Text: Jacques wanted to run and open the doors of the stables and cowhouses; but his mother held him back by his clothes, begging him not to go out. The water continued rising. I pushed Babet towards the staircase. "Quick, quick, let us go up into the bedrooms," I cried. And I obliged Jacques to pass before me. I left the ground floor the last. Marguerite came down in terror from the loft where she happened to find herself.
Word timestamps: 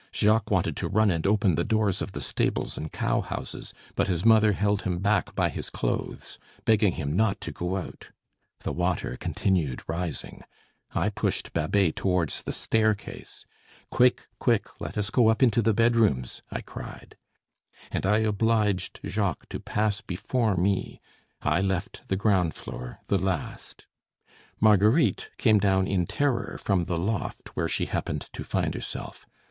Jacques 0.15 0.49
wanted 0.49 0.75
to 0.75 0.87
run 0.87 1.11
and 1.11 1.27
open 1.27 1.53
the 1.53 1.63
doors 1.63 2.01
of 2.01 2.13
the 2.13 2.21
stables 2.21 2.75
and 2.75 2.91
cowhouses; 2.91 3.71
but 3.93 4.07
his 4.07 4.25
mother 4.25 4.53
held 4.53 4.81
him 4.81 4.97
back 4.97 5.35
by 5.35 5.47
his 5.47 5.69
clothes, 5.69 6.39
begging 6.65 6.93
him 6.93 7.15
not 7.15 7.39
to 7.39 7.51
go 7.51 7.77
out. 7.77 8.09
The 8.61 8.71
water 8.71 9.15
continued 9.15 9.83
rising. 9.87 10.41
I 10.95 11.09
pushed 11.11 11.53
Babet 11.53 11.95
towards 11.97 12.41
the 12.41 12.51
staircase. 12.51 13.45
"Quick, 13.91 14.25
quick, 14.39 14.81
let 14.81 14.97
us 14.97 15.11
go 15.11 15.27
up 15.27 15.43
into 15.43 15.61
the 15.61 15.71
bedrooms," 15.71 16.41
I 16.49 16.61
cried. 16.61 17.15
And 17.91 18.03
I 18.03 18.21
obliged 18.21 19.01
Jacques 19.05 19.47
to 19.49 19.59
pass 19.59 20.01
before 20.01 20.57
me. 20.57 20.99
I 21.43 21.61
left 21.61 22.07
the 22.07 22.17
ground 22.17 22.55
floor 22.55 23.01
the 23.05 23.19
last. 23.19 23.85
Marguerite 24.59 25.29
came 25.37 25.59
down 25.59 25.85
in 25.85 26.07
terror 26.07 26.57
from 26.59 26.85
the 26.85 26.97
loft 26.97 27.49
where 27.49 27.69
she 27.69 27.85
happened 27.85 28.29
to 28.33 28.43
find 28.43 28.73
herself. 28.73 29.27